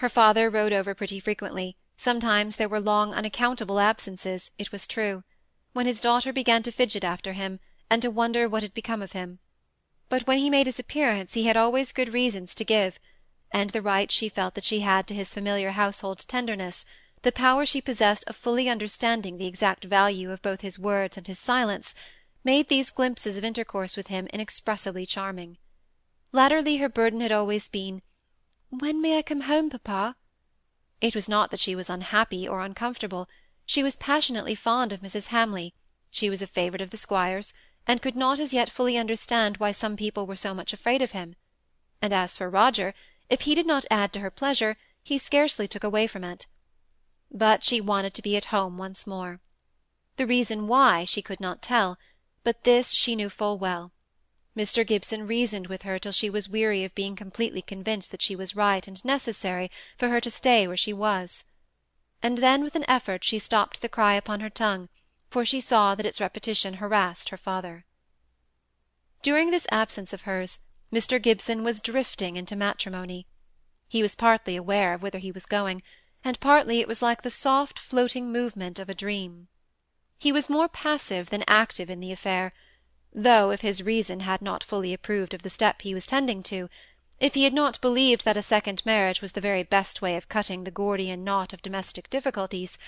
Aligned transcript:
Her 0.00 0.08
father 0.08 0.48
rode 0.48 0.72
over 0.72 0.94
pretty 0.94 1.18
frequently; 1.18 1.76
sometimes 1.96 2.54
there 2.54 2.68
were 2.68 2.78
long 2.78 3.12
unaccountable 3.12 3.80
absences, 3.80 4.52
it 4.56 4.70
was 4.70 4.86
true, 4.86 5.24
when 5.72 5.86
his 5.86 6.00
daughter 6.00 6.32
began 6.32 6.62
to 6.62 6.70
fidget 6.70 7.02
after 7.02 7.32
him, 7.32 7.58
and 7.90 8.00
to 8.02 8.08
wonder 8.08 8.48
what 8.48 8.62
had 8.62 8.74
become 8.74 9.02
of 9.02 9.10
him; 9.10 9.40
but 10.08 10.24
when 10.24 10.38
he 10.38 10.50
made 10.50 10.66
his 10.66 10.78
appearance 10.78 11.34
he 11.34 11.46
had 11.46 11.56
always 11.56 11.90
good 11.90 12.12
reasons 12.12 12.54
to 12.54 12.64
give, 12.64 13.00
and 13.50 13.70
the 13.70 13.82
right 13.82 14.12
she 14.12 14.28
felt 14.28 14.54
that 14.54 14.62
she 14.62 14.82
had 14.82 15.08
to 15.08 15.14
his 15.16 15.34
familiar 15.34 15.72
household 15.72 16.24
tenderness, 16.28 16.84
the 17.22 17.32
power 17.32 17.66
she 17.66 17.80
possessed 17.80 18.22
of 18.28 18.36
fully 18.36 18.68
understanding 18.68 19.36
the 19.36 19.48
exact 19.48 19.82
value 19.82 20.30
of 20.30 20.40
both 20.42 20.60
his 20.60 20.78
words 20.78 21.16
and 21.16 21.26
his 21.26 21.40
silence, 21.40 21.92
made 22.44 22.68
these 22.68 22.92
glimpses 22.92 23.36
of 23.36 23.42
intercourse 23.42 23.96
with 23.96 24.06
him 24.06 24.28
inexpressibly 24.28 25.04
charming. 25.04 25.58
Latterly 26.30 26.76
her 26.76 26.88
burden 26.88 27.20
had 27.20 27.32
always 27.32 27.68
been, 27.68 28.00
"When 28.70 29.00
may 29.00 29.16
I 29.16 29.22
come 29.22 29.40
home, 29.40 29.70
papa?" 29.70 30.14
It 31.00 31.14
was 31.14 31.26
not 31.26 31.50
that 31.50 31.58
she 31.58 31.74
was 31.74 31.88
unhappy 31.88 32.46
or 32.46 32.60
uncomfortable; 32.60 33.26
she 33.64 33.82
was 33.82 33.96
passionately 33.96 34.54
fond 34.54 34.92
of 34.92 35.00
Mrs. 35.00 35.28
Hamley, 35.28 35.72
she 36.10 36.28
was 36.28 36.42
a 36.42 36.46
favourite 36.46 36.82
of 36.82 36.90
the 36.90 36.98
squire's, 36.98 37.54
and 37.86 38.02
could 38.02 38.14
not 38.14 38.38
as 38.38 38.52
yet 38.52 38.68
fully 38.68 38.98
understand 38.98 39.56
why 39.56 39.72
some 39.72 39.96
people 39.96 40.26
were 40.26 40.36
so 40.36 40.52
much 40.52 40.74
afraid 40.74 41.00
of 41.00 41.12
him; 41.12 41.34
and 42.02 42.12
as 42.12 42.36
for 42.36 42.50
Roger, 42.50 42.92
if 43.30 43.40
he 43.40 43.54
did 43.54 43.64
not 43.66 43.86
add 43.90 44.12
to 44.12 44.20
her 44.20 44.30
pleasure, 44.30 44.76
he 45.02 45.16
scarcely 45.16 45.66
took 45.66 45.82
away 45.82 46.06
from 46.06 46.22
it. 46.22 46.46
But 47.30 47.64
she 47.64 47.80
wanted 47.80 48.12
to 48.12 48.20
be 48.22 48.36
at 48.36 48.52
home 48.52 48.76
once 48.76 49.06
more. 49.06 49.40
The 50.16 50.26
reason 50.26 50.68
why 50.68 51.06
she 51.06 51.22
could 51.22 51.40
not 51.40 51.62
tell, 51.62 51.96
but 52.44 52.64
this 52.64 52.92
she 52.92 53.16
knew 53.16 53.30
full 53.30 53.56
well. 53.56 53.92
Mr. 54.58 54.84
Gibson 54.84 55.24
reasoned 55.24 55.68
with 55.68 55.82
her 55.82 56.00
till 56.00 56.10
she 56.10 56.28
was 56.28 56.48
weary 56.48 56.82
of 56.82 56.92
being 56.96 57.14
completely 57.14 57.62
convinced 57.62 58.10
that 58.10 58.20
she 58.20 58.34
was 58.34 58.56
right 58.56 58.88
and 58.88 59.04
necessary 59.04 59.70
for 59.96 60.08
her 60.08 60.20
to 60.20 60.32
stay 60.32 60.66
where 60.66 60.76
she 60.76 60.92
was. 60.92 61.44
And 62.24 62.38
then 62.38 62.64
with 62.64 62.74
an 62.74 62.84
effort 62.88 63.22
she 63.22 63.38
stopped 63.38 63.80
the 63.80 63.88
cry 63.88 64.14
upon 64.14 64.40
her 64.40 64.50
tongue, 64.50 64.88
for 65.30 65.44
she 65.44 65.60
saw 65.60 65.94
that 65.94 66.04
its 66.04 66.20
repetition 66.20 66.74
harassed 66.74 67.28
her 67.28 67.36
father. 67.36 67.84
During 69.22 69.52
this 69.52 69.68
absence 69.70 70.12
of 70.12 70.22
hers, 70.22 70.58
Mr. 70.92 71.22
Gibson 71.22 71.62
was 71.62 71.80
drifting 71.80 72.34
into 72.36 72.56
matrimony. 72.56 73.28
He 73.86 74.02
was 74.02 74.16
partly 74.16 74.56
aware 74.56 74.92
of 74.92 75.02
whither 75.02 75.18
he 75.18 75.30
was 75.30 75.46
going, 75.46 75.84
and 76.24 76.40
partly 76.40 76.80
it 76.80 76.88
was 76.88 77.00
like 77.00 77.22
the 77.22 77.30
soft 77.30 77.78
floating 77.78 78.32
movement 78.32 78.80
of 78.80 78.88
a 78.88 78.94
dream. 78.94 79.46
He 80.18 80.32
was 80.32 80.50
more 80.50 80.68
passive 80.68 81.30
than 81.30 81.44
active 81.46 81.88
in 81.88 82.00
the 82.00 82.10
affair, 82.10 82.52
though 83.14 83.50
if 83.50 83.62
his 83.62 83.82
reason 83.82 84.20
had 84.20 84.42
not 84.42 84.62
fully 84.62 84.92
approved 84.92 85.32
of 85.32 85.42
the 85.42 85.50
step 85.50 85.82
he 85.82 85.94
was 85.94 86.06
tending 86.06 86.42
to, 86.42 86.68
if 87.20 87.34
he 87.34 87.44
had 87.44 87.54
not 87.54 87.80
believed 87.80 88.24
that 88.24 88.36
a 88.36 88.42
second 88.42 88.84
marriage 88.84 89.22
was 89.22 89.32
the 89.32 89.40
very 89.40 89.62
best 89.62 90.02
way 90.02 90.16
of 90.16 90.28
cutting 90.28 90.64
the 90.64 90.70
Gordian 90.70 91.24
knot 91.24 91.52
of 91.52 91.62
domestic 91.62 92.10
difficulties, 92.10 92.78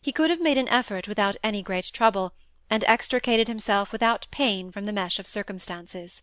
he 0.00 0.12
could 0.12 0.30
have 0.30 0.40
made 0.40 0.58
an 0.58 0.68
effort 0.68 1.08
without 1.08 1.36
any 1.42 1.62
great 1.62 1.90
trouble, 1.92 2.32
and 2.68 2.84
extricated 2.84 3.48
himself 3.48 3.92
without 3.92 4.26
pain 4.30 4.70
from 4.70 4.84
the 4.84 4.92
mesh 4.92 5.18
of 5.18 5.26
circumstances. 5.26 6.22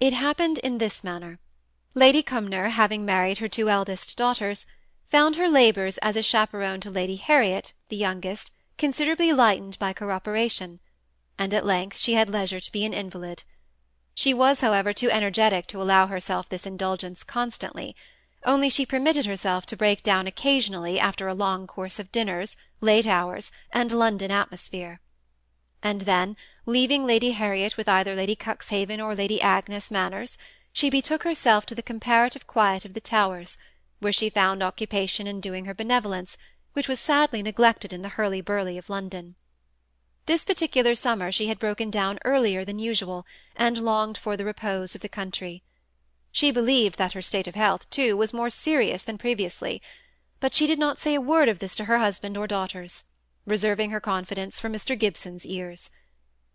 It 0.00 0.12
happened 0.12 0.58
in 0.58 0.78
this 0.78 1.02
manner. 1.02 1.38
Lady 1.94 2.22
Cumnor, 2.22 2.68
having 2.70 3.04
married 3.04 3.38
her 3.38 3.48
two 3.48 3.70
eldest 3.70 4.16
daughters, 4.16 4.66
found 5.10 5.36
her 5.36 5.48
labours 5.48 5.96
as 5.98 6.16
a 6.16 6.22
chaperon 6.22 6.80
to 6.80 6.90
Lady 6.90 7.16
Harriet, 7.16 7.72
the 7.88 7.96
youngest, 7.96 8.50
considerably 8.76 9.32
lightened 9.32 9.78
by 9.78 9.92
co-operation, 9.92 10.80
and 11.38 11.54
at 11.54 11.64
length 11.64 11.96
she 11.96 12.14
had 12.14 12.28
leisure 12.28 12.60
to 12.60 12.72
be 12.72 12.84
an 12.84 12.92
invalid. 12.92 13.44
She 14.14 14.34
was, 14.34 14.60
however, 14.60 14.92
too 14.92 15.10
energetic 15.10 15.66
to 15.68 15.80
allow 15.80 16.08
herself 16.08 16.48
this 16.48 16.66
indulgence 16.66 17.22
constantly, 17.22 17.94
only 18.44 18.68
she 18.68 18.86
permitted 18.86 19.26
herself 19.26 19.66
to 19.66 19.76
break 19.76 20.02
down 20.02 20.26
occasionally 20.26 20.98
after 20.98 21.28
a 21.28 21.34
long 21.34 21.66
course 21.66 21.98
of 21.98 22.12
dinners, 22.12 22.56
late 22.80 23.06
hours, 23.06 23.52
and 23.72 23.92
London 23.92 24.30
atmosphere. 24.30 25.00
And 25.82 26.02
then, 26.02 26.36
leaving 26.66 27.06
Lady 27.06 27.32
Harriet 27.32 27.76
with 27.76 27.88
either 27.88 28.14
Lady 28.14 28.34
Cuxhaven 28.34 29.00
or 29.00 29.14
Lady 29.14 29.40
Agnes 29.40 29.90
Manners, 29.90 30.36
she 30.72 30.90
betook 30.90 31.22
herself 31.22 31.66
to 31.66 31.74
the 31.74 31.82
comparative 31.82 32.46
quiet 32.46 32.84
of 32.84 32.94
the 32.94 33.00
Towers, 33.00 33.56
where 34.00 34.12
she 34.12 34.30
found 34.30 34.62
occupation 34.62 35.26
in 35.26 35.40
doing 35.40 35.64
her 35.64 35.74
benevolence, 35.74 36.36
which 36.72 36.88
was 36.88 37.00
sadly 37.00 37.42
neglected 37.42 37.92
in 37.92 38.02
the 38.02 38.10
hurly-burly 38.10 38.78
of 38.78 38.90
London. 38.90 39.34
This 40.28 40.44
particular 40.44 40.94
summer 40.94 41.32
she 41.32 41.46
had 41.46 41.58
broken 41.58 41.90
down 41.90 42.18
earlier 42.22 42.62
than 42.62 42.78
usual, 42.78 43.24
and 43.56 43.78
longed 43.78 44.18
for 44.18 44.36
the 44.36 44.44
repose 44.44 44.94
of 44.94 45.00
the 45.00 45.08
country. 45.08 45.62
She 46.30 46.50
believed 46.50 46.98
that 46.98 47.14
her 47.14 47.22
state 47.22 47.46
of 47.46 47.54
health, 47.54 47.88
too, 47.88 48.14
was 48.14 48.34
more 48.34 48.50
serious 48.50 49.02
than 49.02 49.16
previously, 49.16 49.80
but 50.38 50.52
she 50.52 50.66
did 50.66 50.78
not 50.78 50.98
say 50.98 51.14
a 51.14 51.20
word 51.22 51.48
of 51.48 51.60
this 51.60 51.74
to 51.76 51.86
her 51.86 51.96
husband 51.96 52.36
or 52.36 52.46
daughters, 52.46 53.04
reserving 53.46 53.88
her 53.88 54.00
confidence 54.00 54.60
for 54.60 54.68
Mr. 54.68 54.98
Gibson's 54.98 55.46
ears. 55.46 55.88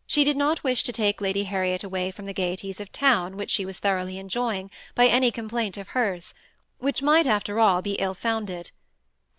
She 0.06 0.24
did 0.24 0.38
not 0.38 0.64
wish 0.64 0.84
to 0.84 0.94
take 0.94 1.20
Lady 1.20 1.46
Harriet 1.46 1.84
away 1.84 2.12
from 2.12 2.26
the 2.26 2.32
gaieties 2.34 2.80
of 2.80 2.92
town 2.92 3.38
which 3.38 3.50
she 3.50 3.66
was 3.66 3.80
thoroughly 3.80 4.20
enjoying, 4.20 4.70
by 4.94 5.08
any 5.08 5.32
complaint 5.32 5.78
of 5.78 5.88
hers, 5.98 6.36
which 6.78 7.02
might, 7.02 7.26
after 7.26 7.60
all, 7.60 7.82
be 7.82 7.94
ill-founded 7.94 8.70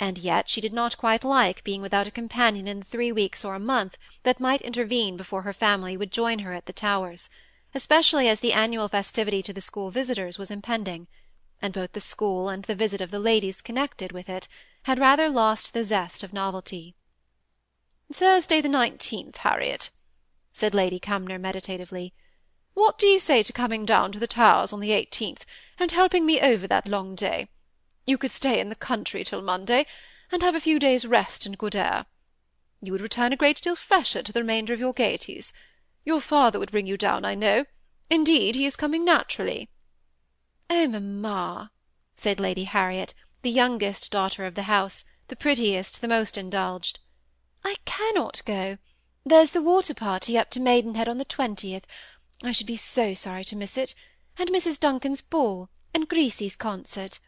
and 0.01 0.19
yet 0.19 0.49
she 0.49 0.61
did 0.61 0.73
not 0.73 0.99
quite 0.99 1.25
like 1.25 1.63
being 1.65 1.81
without 1.81 2.09
a 2.09 2.11
companion 2.11 2.67
in 2.67 2.81
the 2.81 2.85
three 2.85 3.13
weeks 3.13 3.45
or 3.45 3.55
a 3.55 3.61
month 3.61 3.97
that 4.25 4.41
might 4.41 4.61
intervene 4.63 5.17
before 5.17 5.43
her 5.43 5.53
family 5.53 5.97
would 5.97 6.11
join 6.11 6.41
her 6.41 6.53
at 6.53 6.67
the 6.67 6.73
Towers, 6.73 7.31
especially 7.75 8.29
as 8.29 8.41
the 8.41 8.53
annual 8.53 8.89
festivity 8.89 9.43
to 9.43 9.53
the 9.53 9.61
school 9.61 9.91
visitors 9.91 10.39
was 10.39 10.51
impending, 10.51 11.07
and 11.63 11.73
both 11.73 11.93
the 11.93 12.01
school 12.01 12.49
and 12.49 12.65
the 12.65 12.75
visit 12.75 13.01
of 13.01 13.11
the 13.11 13.19
ladies 13.19 13.63
connected 13.63 14.13
with 14.13 14.29
it 14.29 14.49
had 14.83 14.99
rather 14.99 15.29
lost 15.29 15.73
the 15.73 15.85
zest 15.85 16.23
of 16.23 16.33
novelty. 16.33 16.95
"Thursday 18.13 18.61
the 18.61 18.69
nineteenth, 18.69 19.39
Harriet," 19.39 19.91
said 20.53 20.75
Lady 20.75 20.99
Cumnor 20.99 21.39
meditatively. 21.39 22.13
"What 22.75 22.99
do 22.99 23.07
you 23.07 23.19
say 23.19 23.43
to 23.43 23.53
coming 23.53 23.87
down 23.87 24.13
to 24.13 24.19
the 24.19 24.27
Towers 24.27 24.73
on 24.73 24.81
the 24.81 24.93
eighteenth, 24.93 25.47
and 25.79 25.91
helping 25.91 26.27
me 26.27 26.41
over 26.41 26.67
that 26.67 26.89
long 26.89 27.15
day? 27.15 27.49
You 28.07 28.19
could 28.19 28.31
stay 28.31 28.61
in 28.61 28.69
the 28.69 28.75
country 28.75 29.25
till 29.25 29.41
Monday, 29.41 29.87
and 30.31 30.43
have 30.43 30.55
a 30.55 30.61
few 30.61 30.79
days' 30.79 31.07
rest 31.07 31.47
and 31.47 31.57
good 31.57 31.75
air. 31.75 32.05
You 32.83 32.93
would 32.93 33.01
return 33.01 33.33
a 33.33 33.37
great 33.37 33.63
deal 33.63 33.77
fresher 33.77 34.23
to 34.23 34.31
the 34.31 34.41
remainder 34.41 34.75
of 34.75 34.81
your 34.81 34.93
gaieties. 34.93 35.55
Your 36.05 36.21
father 36.21 36.59
would 36.59 36.71
bring 36.71 36.87
you 36.87 36.99
down, 36.99 37.25
I 37.25 37.35
know. 37.35 37.65
Indeed, 38.11 38.57
he 38.57 38.67
is 38.67 38.77
coming 38.77 39.07
naturally." 39.07 39.71
"Oh, 40.69 40.87
mamma," 40.87 41.71
said 42.15 42.39
Lady 42.39 42.65
Harriet, 42.65 43.15
the 43.41 43.51
youngest 43.51 44.11
daughter 44.11 44.45
of 44.45 44.55
the 44.55 44.65
house, 44.65 45.07
the 45.29 45.37
prettiest, 45.37 46.03
the 46.03 46.09
most 46.09 46.37
indulged, 46.37 47.01
"I 47.65 47.77
cannot 47.87 48.43
go. 48.45 48.77
There's 49.25 49.53
the 49.53 49.63
water 49.63 49.95
party 49.95 50.37
up 50.37 50.51
to 50.51 50.61
Maidenhead 50.61 51.09
on 51.09 51.17
the 51.17 51.25
twentieth. 51.25 51.87
I 52.43 52.53
should 52.53 52.67
be 52.67 52.77
so 52.77 53.15
sorry 53.15 53.47
to 53.47 53.57
miss 53.57 53.79
it, 53.79 53.95
and 54.37 54.51
Mrs. 54.51 54.79
Duncan's 54.79 55.23
ball, 55.23 55.71
and 55.95 56.07
Grisi's 56.07 56.57
concert. 56.57 57.19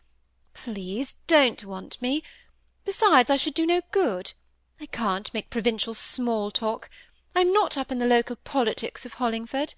Please 0.65 1.15
don't 1.27 1.62
want 1.65 2.00
me. 2.00 2.22
Besides, 2.87 3.31
I 3.31 3.37
should 3.37 3.53
do 3.53 3.67
no 3.67 3.83
good. 3.93 4.33
I 4.81 4.87
can't 4.87 5.33
make 5.34 5.50
provincial 5.50 5.93
small 5.93 6.50
talk. 6.50 6.89
I'm 7.34 7.53
not 7.53 7.77
up 7.77 7.93
in 7.93 7.99
the 7.99 8.06
local 8.06 8.37
politics 8.37 9.05
of 9.05 9.16
Hollingford. 9.16 9.75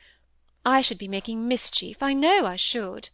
I 0.64 0.80
should 0.80 0.96
be 0.96 1.08
making 1.08 1.48
mischief, 1.48 2.00
I 2.00 2.12
know 2.12 2.46
I 2.46 2.54
should." 2.54 3.10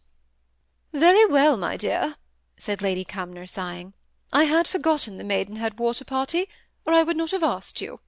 "Very 0.93 1.25
well, 1.25 1.57
my 1.57 1.75
dear," 1.75 2.17
said 2.55 2.83
Lady 2.83 3.03
Cumnor, 3.03 3.47
sighing. 3.47 3.95
"I 4.31 4.43
had 4.43 4.67
forgotten 4.67 5.17
the 5.17 5.23
Maidenhead 5.23 5.79
water 5.79 6.05
party, 6.05 6.47
or 6.85 6.93
I 6.93 7.01
would 7.01 7.17
not 7.17 7.31
have 7.31 7.43
asked 7.43 7.81
you." 7.81 7.99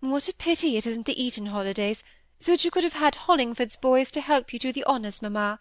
"What 0.00 0.28
a 0.28 0.34
pity 0.34 0.76
it 0.76 0.86
isn't 0.86 1.06
the 1.06 1.20
Eton 1.20 1.46
holidays, 1.46 2.04
so 2.38 2.52
that 2.52 2.66
you 2.66 2.70
could 2.70 2.84
have 2.84 2.92
had 2.92 3.14
Hollingford's 3.14 3.76
boys 3.76 4.10
to 4.10 4.20
help 4.20 4.52
you 4.52 4.58
do 4.58 4.72
the 4.72 4.84
honours, 4.84 5.22
mamma. 5.22 5.58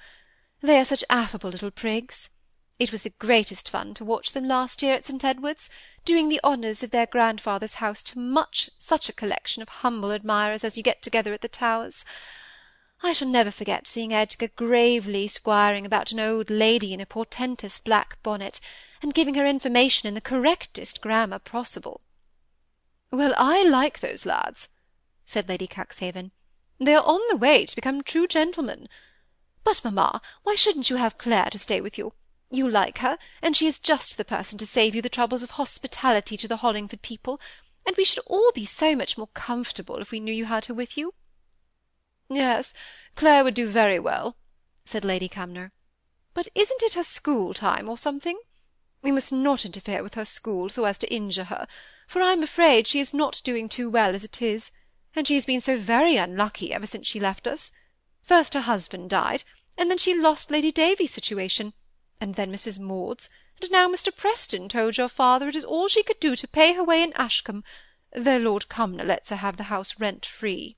They 0.59 0.77
are 0.77 0.85
such 0.85 1.05
affable 1.09 1.51
little 1.51 1.71
prigs. 1.71 2.29
It 2.81 2.91
was 2.91 3.03
the 3.03 3.11
greatest 3.19 3.69
fun 3.69 3.93
to 3.93 4.03
watch 4.03 4.31
them 4.31 4.47
last 4.47 4.81
year 4.81 4.95
at 4.95 5.05
St. 5.05 5.23
Edward's, 5.23 5.69
doing 6.03 6.29
the 6.29 6.41
honours 6.43 6.81
of 6.81 6.89
their 6.89 7.05
grandfather's 7.05 7.75
house 7.75 8.01
to 8.01 8.17
much 8.17 8.71
such 8.75 9.07
a 9.07 9.13
collection 9.13 9.61
of 9.61 9.69
humble 9.69 10.09
admirers 10.09 10.63
as 10.63 10.77
you 10.77 10.81
get 10.81 11.03
together 11.03 11.31
at 11.31 11.41
the 11.41 11.47
Towers. 11.47 12.03
I 13.03 13.13
shall 13.13 13.27
never 13.27 13.51
forget 13.51 13.87
seeing 13.87 14.11
Edgar 14.11 14.47
gravely 14.47 15.27
squiring 15.27 15.85
about 15.85 16.11
an 16.11 16.19
old 16.19 16.49
lady 16.49 16.91
in 16.91 16.99
a 16.99 17.05
portentous 17.05 17.77
black 17.77 18.17
bonnet, 18.23 18.59
and 19.03 19.13
giving 19.13 19.35
her 19.35 19.45
information 19.45 20.07
in 20.07 20.15
the 20.15 20.19
correctest 20.19 21.01
grammar 21.01 21.37
possible. 21.37 22.01
Well, 23.11 23.35
I 23.37 23.63
like 23.63 23.99
those 23.99 24.25
lads, 24.25 24.69
said 25.23 25.47
Lady 25.47 25.67
Cuxhaven. 25.67 26.31
They 26.79 26.95
are 26.95 27.05
on 27.05 27.21
the 27.29 27.37
way 27.37 27.67
to 27.67 27.75
become 27.75 28.01
true 28.01 28.25
gentlemen. 28.25 28.89
But, 29.63 29.83
mamma, 29.83 30.19
why 30.41 30.55
shouldn't 30.55 30.89
you 30.89 30.95
have 30.95 31.19
Clare 31.19 31.51
to 31.51 31.59
stay 31.59 31.79
with 31.79 31.99
you? 31.99 32.13
You 32.53 32.69
like 32.69 32.97
her, 32.97 33.17
and 33.41 33.55
she 33.55 33.65
is 33.65 33.79
just 33.79 34.17
the 34.17 34.25
person 34.25 34.57
to 34.57 34.65
save 34.65 34.93
you 34.93 35.01
the 35.01 35.07
troubles 35.07 35.41
of 35.41 35.51
hospitality 35.51 36.35
to 36.35 36.49
the 36.49 36.57
Hollingford 36.57 37.01
people, 37.01 37.39
and 37.85 37.95
we 37.95 38.03
should 38.03 38.19
all 38.27 38.51
be 38.51 38.65
so 38.65 38.93
much 38.93 39.17
more 39.17 39.27
comfortable 39.27 40.01
if 40.01 40.11
we 40.11 40.19
knew 40.19 40.33
you 40.33 40.43
had 40.43 40.65
her 40.65 40.73
with 40.73 40.97
you." 40.97 41.13
"Yes, 42.29 42.73
Clare 43.15 43.45
would 43.45 43.53
do 43.53 43.69
very 43.69 43.99
well," 43.99 44.35
said 44.83 45.05
Lady 45.05 45.29
Cumnor. 45.29 45.71
"But 46.33 46.49
isn't 46.53 46.83
it 46.83 46.95
her 46.95 47.03
school 47.03 47.53
time, 47.53 47.87
or 47.87 47.97
something? 47.97 48.37
We 49.01 49.13
must 49.13 49.31
not 49.31 49.65
interfere 49.65 50.03
with 50.03 50.15
her 50.15 50.25
school, 50.25 50.67
so 50.67 50.83
as 50.83 50.97
to 50.97 51.13
injure 51.13 51.45
her, 51.45 51.69
for 52.05 52.21
I 52.21 52.33
am 52.33 52.43
afraid 52.43 52.85
she 52.85 52.99
is 52.99 53.13
not 53.13 53.39
doing 53.45 53.69
too 53.69 53.89
well 53.89 54.13
as 54.13 54.25
it 54.25 54.41
is, 54.41 54.71
and 55.15 55.25
she 55.25 55.35
has 55.35 55.45
been 55.45 55.61
so 55.61 55.79
very 55.79 56.17
unlucky 56.17 56.73
ever 56.73 56.85
since 56.85 57.07
she 57.07 57.17
left 57.21 57.47
us. 57.47 57.71
First 58.23 58.55
her 58.55 58.61
husband 58.61 59.09
died, 59.09 59.45
and 59.77 59.89
then 59.89 59.97
she 59.97 60.13
lost 60.13 60.51
Lady 60.51 60.73
Davy's 60.73 61.13
situation, 61.13 61.73
and 62.21 62.35
then 62.35 62.51
Mrs. 62.51 62.77
Maud's, 62.77 63.31
and 63.59 63.71
now 63.71 63.89
Mr. 63.89 64.15
Preston 64.15 64.69
told 64.69 64.95
your 64.95 65.09
father 65.09 65.49
it 65.49 65.55
is 65.55 65.65
all 65.65 65.87
she 65.87 66.03
could 66.03 66.19
do 66.19 66.35
to 66.35 66.47
pay 66.47 66.73
her 66.73 66.83
way 66.83 67.01
in 67.01 67.11
Ashcombe, 67.13 67.63
though 68.15 68.37
Lord 68.37 68.69
Cumnor 68.69 69.03
lets 69.03 69.31
her 69.31 69.37
have 69.37 69.57
the 69.57 69.63
house 69.73 69.99
rent-free." 69.99 70.77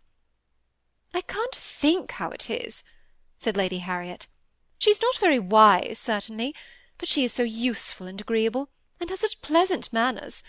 "I 1.14 1.20
can't 1.20 1.54
think 1.54 2.12
how 2.12 2.30
it 2.30 2.50
is," 2.50 2.82
said 3.38 3.58
Lady 3.58 3.80
Harriet. 3.80 4.28
"She's 4.80 5.02
not 5.02 5.18
very 5.18 5.38
wise, 5.38 6.00
certainly, 6.00 6.56
but 6.98 7.10
she 7.10 7.26
is 7.26 7.34
so 7.34 7.44
useful 7.44 8.08
and 8.08 8.22
agreeable, 8.22 8.70
and 9.02 9.10
has 9.10 9.20
such 9.20 9.42
pleasant 9.42 9.92
manners. 9.92 10.44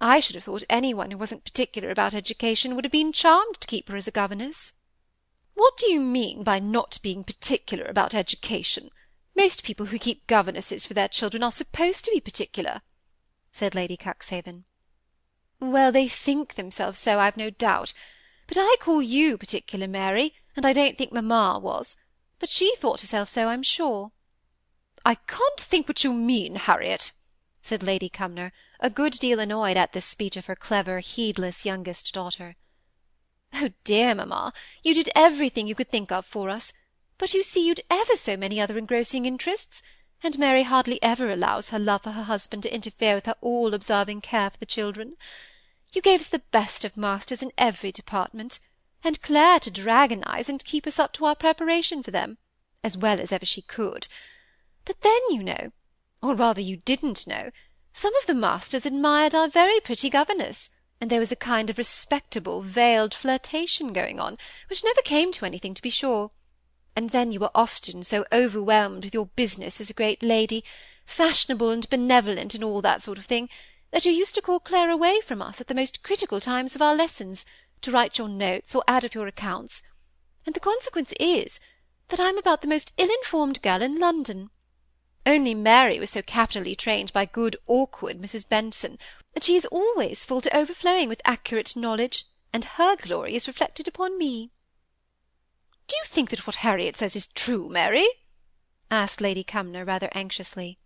I 0.00 0.18
should 0.18 0.34
have 0.34 0.44
thought 0.44 0.64
any 0.68 0.92
one 0.92 1.12
who 1.12 1.18
wasn't 1.18 1.44
particular 1.44 1.90
about 1.90 2.12
education 2.12 2.74
would 2.74 2.84
have 2.84 2.90
been 2.90 3.12
charmed 3.12 3.60
to 3.60 3.68
keep 3.68 3.88
her 3.88 3.96
as 3.96 4.08
a 4.08 4.10
governess." 4.10 4.72
"What 5.54 5.76
do 5.76 5.86
you 5.92 6.00
mean 6.00 6.42
by 6.42 6.58
not 6.58 6.98
being 7.02 7.22
particular 7.22 7.84
about 7.84 8.14
education? 8.14 8.90
Most 9.36 9.62
people 9.62 9.86
who 9.86 9.98
keep 10.00 10.26
governesses 10.26 10.84
for 10.84 10.92
their 10.94 11.06
children 11.06 11.44
are 11.44 11.52
supposed 11.52 12.04
to 12.04 12.10
be 12.10 12.18
particular," 12.18 12.82
said 13.52 13.76
Lady 13.76 13.96
Cuxhaven. 13.96 14.64
"Well, 15.60 15.92
they 15.92 16.08
think 16.08 16.56
themselves 16.56 16.98
so, 16.98 17.20
I've 17.20 17.36
no 17.36 17.48
doubt. 17.48 17.92
But 18.48 18.58
I 18.58 18.74
call 18.80 19.00
you 19.00 19.38
particular, 19.38 19.86
Mary, 19.86 20.34
and 20.56 20.66
I 20.66 20.72
don't 20.72 20.98
think 20.98 21.12
mamma 21.12 21.60
was. 21.60 21.96
But 22.40 22.50
she 22.50 22.74
thought 22.74 23.02
herself 23.02 23.28
so, 23.28 23.46
I'm 23.46 23.62
sure." 23.62 24.10
"I 25.04 25.14
can't 25.14 25.60
think 25.60 25.86
what 25.86 26.02
you 26.02 26.12
mean, 26.12 26.56
Harriet," 26.56 27.12
said 27.62 27.84
Lady 27.84 28.08
Cumnor, 28.08 28.50
a 28.80 28.90
good 28.90 29.12
deal 29.12 29.38
annoyed 29.38 29.76
at 29.76 29.92
this 29.92 30.06
speech 30.06 30.36
of 30.36 30.46
her 30.46 30.56
clever, 30.56 30.98
heedless 30.98 31.64
youngest 31.64 32.12
daughter. 32.12 32.56
"Oh 33.52 33.70
dear, 33.84 34.12
mamma, 34.16 34.52
you 34.82 34.92
did 34.92 35.08
everything 35.14 35.68
you 35.68 35.76
could 35.76 35.92
think 35.92 36.10
of 36.10 36.26
for 36.26 36.50
us; 36.50 36.72
but 37.20 37.34
you 37.34 37.42
see 37.42 37.66
you'd 37.66 37.82
ever 37.90 38.16
so 38.16 38.34
many 38.34 38.58
other 38.58 38.78
engrossing 38.78 39.26
interests, 39.26 39.82
and 40.22 40.38
Mary 40.38 40.62
hardly 40.62 40.98
ever 41.02 41.30
allows 41.30 41.68
her 41.68 41.78
love 41.78 42.02
for 42.02 42.12
her 42.12 42.22
husband 42.22 42.62
to 42.62 42.74
interfere 42.74 43.14
with 43.14 43.26
her 43.26 43.34
all-observing 43.42 44.22
care 44.22 44.48
for 44.48 44.56
the 44.56 44.64
children. 44.64 45.18
You 45.92 46.00
gave 46.00 46.20
us 46.20 46.28
the 46.28 46.42
best 46.50 46.82
of 46.82 46.96
masters 46.96 47.42
in 47.42 47.52
every 47.58 47.92
department, 47.92 48.58
and 49.04 49.20
Clare 49.20 49.60
to 49.60 49.70
dragonize 49.70 50.48
and 50.48 50.64
keep 50.64 50.86
us 50.86 50.98
up 50.98 51.12
to 51.12 51.26
our 51.26 51.34
preparation 51.34 52.02
for 52.02 52.10
them, 52.10 52.38
as 52.82 52.96
well 52.96 53.20
as 53.20 53.32
ever 53.32 53.44
she 53.44 53.60
could. 53.60 54.06
But 54.86 55.02
then, 55.02 55.20
you 55.28 55.42
know, 55.42 55.72
or 56.22 56.34
rather 56.34 56.62
you 56.62 56.78
didn't 56.78 57.26
know, 57.26 57.50
some 57.92 58.16
of 58.16 58.24
the 58.24 58.34
masters 58.34 58.86
admired 58.86 59.34
our 59.34 59.48
very 59.48 59.78
pretty 59.78 60.08
governess, 60.08 60.70
and 61.02 61.10
there 61.10 61.20
was 61.20 61.32
a 61.32 61.36
kind 61.36 61.68
of 61.68 61.76
respectable, 61.76 62.62
veiled 62.62 63.12
flirtation 63.12 63.92
going 63.92 64.18
on, 64.18 64.38
which 64.70 64.82
never 64.82 65.02
came 65.02 65.32
to 65.32 65.44
anything, 65.44 65.74
to 65.74 65.82
be 65.82 65.90
sure. 65.90 66.30
And 66.96 67.10
then 67.10 67.30
you 67.30 67.40
were 67.40 67.52
often 67.54 68.02
so 68.02 68.24
overwhelmed 68.32 69.04
with 69.04 69.14
your 69.14 69.26
business 69.26 69.80
as 69.80 69.90
a 69.90 69.94
great 69.94 70.22
lady, 70.22 70.64
fashionable 71.06 71.70
and 71.70 71.88
benevolent 71.88 72.54
and 72.54 72.64
all 72.64 72.82
that 72.82 73.02
sort 73.02 73.16
of 73.16 73.26
thing, 73.26 73.48
that 73.92 74.04
you 74.04 74.12
used 74.12 74.34
to 74.34 74.42
call 74.42 74.60
Clare 74.60 74.90
away 74.90 75.20
from 75.20 75.40
us 75.40 75.60
at 75.60 75.68
the 75.68 75.74
most 75.74 76.02
critical 76.02 76.40
times 76.40 76.74
of 76.74 76.82
our 76.82 76.94
lessons, 76.94 77.44
to 77.82 77.92
write 77.92 78.18
your 78.18 78.28
notes 78.28 78.74
or 78.74 78.82
add 78.88 79.04
up 79.04 79.14
your 79.14 79.26
accounts; 79.26 79.82
and 80.44 80.54
the 80.54 80.60
consequence 80.60 81.12
is, 81.20 81.60
that 82.08 82.18
I'm 82.18 82.38
about 82.38 82.60
the 82.60 82.66
most 82.68 82.92
ill-informed 82.96 83.62
girl 83.62 83.82
in 83.82 83.98
London. 83.98 84.50
Only 85.24 85.54
Mary 85.54 86.00
was 86.00 86.10
so 86.10 86.22
capitally 86.22 86.74
trained 86.74 87.12
by 87.12 87.24
good 87.24 87.56
awkward 87.68 88.20
Mrs. 88.20 88.48
Benson, 88.48 88.98
that 89.34 89.44
she 89.44 89.54
is 89.54 89.66
always 89.66 90.24
full 90.24 90.40
to 90.40 90.56
overflowing 90.56 91.08
with 91.08 91.22
accurate 91.24 91.76
knowledge, 91.76 92.24
and 92.52 92.64
her 92.64 92.96
glory 92.96 93.36
is 93.36 93.46
reflected 93.46 93.86
upon 93.86 94.18
me." 94.18 94.50
"Do 95.90 95.96
you 95.96 96.04
think 96.04 96.30
that 96.30 96.46
what 96.46 96.54
Harriet 96.62 96.96
says 96.96 97.16
is 97.16 97.26
true, 97.26 97.68
Mary?" 97.68 98.06
asked 98.92 99.20
Lady 99.20 99.42
Cumnor 99.42 99.84
rather 99.84 100.08
anxiously. 100.12 100.78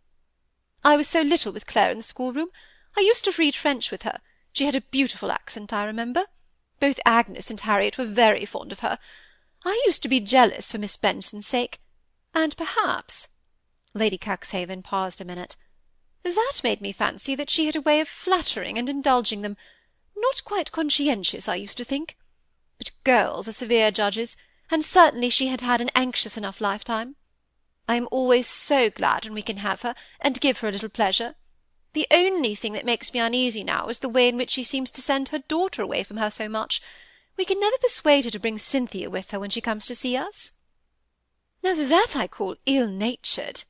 "I 0.82 0.96
was 0.96 1.06
so 1.06 1.20
little 1.20 1.52
with 1.52 1.66
Clare 1.66 1.90
in 1.90 1.98
the 1.98 2.02
schoolroom. 2.02 2.48
I 2.96 3.00
used 3.02 3.22
to 3.24 3.32
read 3.32 3.54
French 3.54 3.90
with 3.90 4.04
her; 4.04 4.22
she 4.54 4.64
had 4.64 4.74
a 4.74 4.80
beautiful 4.80 5.30
accent, 5.30 5.74
I 5.74 5.84
remember. 5.84 6.28
Both 6.80 7.00
Agnes 7.04 7.50
and 7.50 7.60
Harriet 7.60 7.98
were 7.98 8.06
very 8.06 8.46
fond 8.46 8.72
of 8.72 8.80
her. 8.80 8.98
I 9.62 9.78
used 9.84 10.00
to 10.04 10.08
be 10.08 10.20
jealous 10.20 10.72
for 10.72 10.78
Miss 10.78 10.96
Benson's 10.96 11.46
sake; 11.46 11.80
and 12.32 12.56
perhaps 12.56 13.28
Lady 13.92 14.16
Cuxhaven 14.16 14.82
paused 14.82 15.20
a 15.20 15.26
minute. 15.26 15.54
That 16.22 16.60
made 16.64 16.80
me 16.80 16.92
fancy 16.92 17.34
that 17.34 17.50
she 17.50 17.66
had 17.66 17.76
a 17.76 17.82
way 17.82 18.00
of 18.00 18.08
flattering 18.08 18.78
and 18.78 18.88
indulging 18.88 19.42
them, 19.42 19.58
not 20.16 20.42
quite 20.44 20.72
conscientious, 20.72 21.46
I 21.46 21.56
used 21.56 21.76
to 21.76 21.84
think. 21.84 22.16
But 22.78 22.92
girls 23.04 23.46
are 23.46 23.52
severe 23.52 23.90
judges, 23.90 24.34
and 24.70 24.84
certainly 24.84 25.28
she 25.28 25.48
had 25.48 25.60
had 25.60 25.80
an 25.80 25.90
anxious 25.94 26.36
enough 26.36 26.60
lifetime. 26.60 27.16
I 27.86 27.96
am 27.96 28.08
always 28.10 28.48
so 28.48 28.88
glad 28.88 29.24
when 29.24 29.34
we 29.34 29.42
can 29.42 29.58
have 29.58 29.82
her, 29.82 29.94
and 30.20 30.40
give 30.40 30.58
her 30.58 30.68
a 30.68 30.72
little 30.72 30.88
pleasure. 30.88 31.34
The 31.92 32.06
only 32.10 32.54
thing 32.54 32.72
that 32.72 32.84
makes 32.84 33.12
me 33.12 33.20
uneasy 33.20 33.62
now 33.62 33.88
is 33.88 34.00
the 34.00 34.08
way 34.08 34.26
in 34.28 34.36
which 34.36 34.50
she 34.50 34.64
seems 34.64 34.90
to 34.90 35.02
send 35.02 35.28
her 35.28 35.38
daughter 35.38 35.82
away 35.82 36.02
from 36.02 36.16
her 36.16 36.30
so 36.30 36.48
much. 36.48 36.82
We 37.36 37.44
can 37.44 37.60
never 37.60 37.78
persuade 37.78 38.24
her 38.24 38.30
to 38.30 38.40
bring 38.40 38.58
Cynthia 38.58 39.10
with 39.10 39.30
her 39.30 39.38
when 39.38 39.50
she 39.50 39.60
comes 39.60 39.86
to 39.86 39.94
see 39.94 40.16
us." 40.16 40.52
"Now 41.62 41.74
that 41.74 42.16
I 42.16 42.26
call 42.26 42.56
ill-natured," 42.66 43.64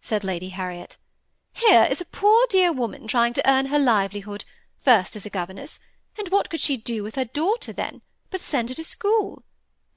said 0.00 0.24
Lady 0.24 0.50
Harriet. 0.50 0.96
"Here 1.52 1.86
is 1.90 2.00
a 2.00 2.06
poor 2.06 2.46
dear 2.48 2.72
woman 2.72 3.06
trying 3.06 3.34
to 3.34 3.50
earn 3.50 3.66
her 3.66 3.78
livelihood, 3.78 4.44
first 4.80 5.16
as 5.16 5.26
a 5.26 5.30
governess, 5.30 5.80
and 6.16 6.28
what 6.28 6.48
could 6.48 6.60
she 6.60 6.76
do 6.76 7.02
with 7.02 7.16
her 7.16 7.24
daughter 7.24 7.72
then, 7.72 8.02
but 8.30 8.40
send 8.40 8.68
her 8.68 8.74
to 8.76 8.84
school? 8.84 9.42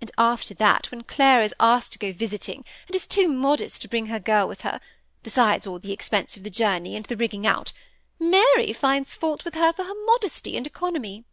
And 0.02 0.10
after 0.18 0.56
that, 0.56 0.90
when 0.90 1.04
Clare 1.04 1.44
is 1.44 1.54
asked 1.60 1.94
to 1.94 2.00
go 2.00 2.12
visiting, 2.12 2.66
and 2.88 2.96
is 2.96 3.06
too 3.06 3.28
modest 3.28 3.84
to 3.84 3.88
bring 3.88 4.08
her 4.08 4.20
girl 4.20 4.48
with 4.48 4.62
her, 4.62 4.82
besides 5.22 5.68
all 5.68 5.78
the 5.78 5.94
expense 5.94 6.36
of 6.36 6.44
the 6.44 6.50
journey 6.50 6.96
and 6.96 7.06
the 7.06 7.16
rigging 7.16 7.46
out, 7.46 7.72
Mary 8.20 8.74
finds 8.74 9.14
fault 9.14 9.46
with 9.46 9.54
her 9.54 9.72
for 9.72 9.84
her 9.84 10.06
modesty 10.06 10.58
and 10.58 10.66
economy. 10.66 11.26